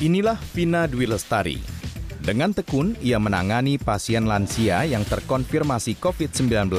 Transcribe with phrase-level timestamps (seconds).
[0.00, 1.60] Inilah Vina Dwi Lestari.
[2.24, 6.72] Dengan tekun, ia menangani pasien lansia yang terkonfirmasi COVID-19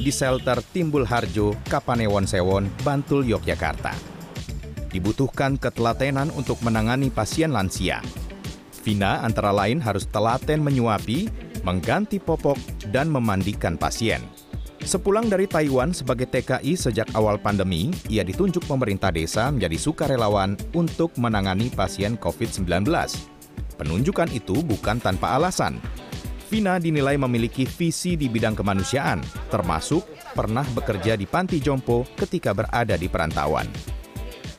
[0.00, 3.92] di shelter Timbul Harjo, Kapanewon Sewon, Bantul, Yogyakarta.
[4.88, 8.00] Dibutuhkan ketelatenan untuk menangani pasien lansia.
[8.80, 11.28] Vina antara lain harus telaten menyuapi,
[11.68, 12.56] mengganti popok,
[12.88, 14.24] dan memandikan pasien.
[14.84, 21.16] Sepulang dari Taiwan sebagai TKI sejak awal pandemi, ia ditunjuk pemerintah desa menjadi sukarelawan untuk
[21.16, 22.84] menangani pasien COVID-19.
[23.80, 25.80] Penunjukan itu bukan tanpa alasan.
[26.52, 30.04] Vina dinilai memiliki visi di bidang kemanusiaan, termasuk
[30.36, 33.64] pernah bekerja di panti jompo ketika berada di perantauan.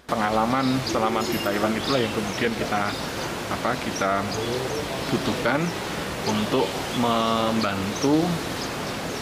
[0.09, 2.89] Pengalaman selama di Taiwan itulah yang kemudian kita
[3.53, 4.25] apa kita
[5.13, 5.61] butuhkan
[6.25, 6.65] untuk
[6.97, 8.25] membantu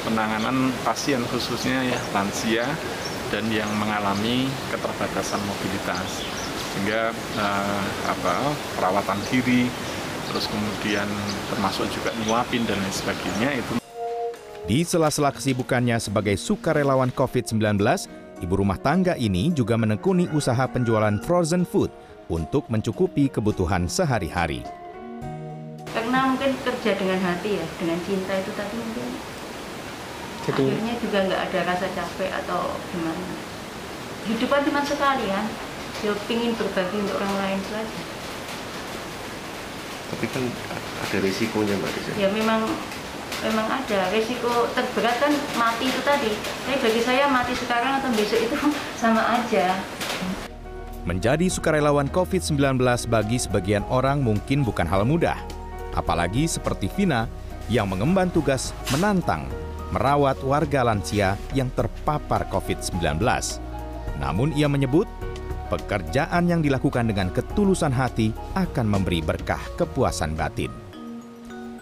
[0.03, 2.67] penanganan pasien khususnya ya lansia
[3.31, 6.21] dan yang mengalami keterbatasan mobilitas
[6.73, 9.67] sehingga eh, apa perawatan diri
[10.29, 11.07] terus kemudian
[11.49, 13.73] termasuk juga nyuapin dan lain sebagainya itu
[14.63, 17.83] Di sela-sela kesibukannya sebagai sukarelawan COVID-19,
[18.39, 21.91] ibu rumah tangga ini juga menekuni usaha penjualan frozen food
[22.31, 24.63] untuk mencukupi kebutuhan sehari-hari.
[25.93, 29.07] karena mungkin kerja dengan hati ya dengan cinta itu tadi mungkin
[30.43, 33.27] Jadi akhirnya juga nggak ada rasa capek atau gimana?
[34.27, 35.47] Hidup kan cuma sekali kan
[36.03, 37.99] ya pingin berbagi untuk orang lain itu aja.
[40.11, 40.43] Tapi kan
[40.99, 42.11] ada risikonya mbak Desa.
[42.19, 42.67] ya memang
[43.39, 46.31] memang ada resiko terberat kan mati itu tadi.
[46.67, 48.57] Tapi bagi saya mati sekarang atau besok itu
[49.01, 49.79] sama aja.
[51.07, 52.79] Menjadi sukarelawan COVID-19
[53.11, 55.39] bagi sebagian orang mungkin bukan hal mudah.
[55.95, 57.31] Apalagi seperti Vina
[57.71, 59.47] yang mengemban tugas menantang
[59.93, 63.21] merawat warga lansia yang terpapar COVID-19.
[64.17, 65.05] Namun ia menyebut
[65.69, 70.73] pekerjaan yang dilakukan dengan ketulusan hati akan memberi berkah kepuasan batin.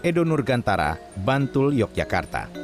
[0.04, 2.61] Edo Nurgantara, Bantul, Yogyakarta.